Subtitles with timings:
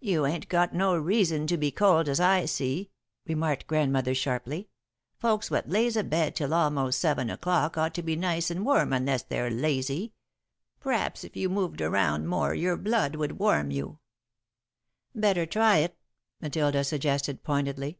[0.00, 2.90] "You ain't got no reason to be cold, as I see,"
[3.26, 4.68] remarked Grandmother, sharply.
[5.18, 9.22] "Folks what lays abed till almost seven o'clock ought to be nice and warm unless
[9.22, 10.12] they're lazy.
[10.80, 13.98] P'r'aps if you moved around more, your blood would warm you."
[15.14, 15.96] "Better try it,"
[16.38, 17.98] Matilda suggested, pointedly.